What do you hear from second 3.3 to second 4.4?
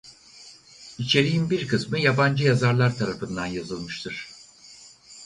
yazılmıştır.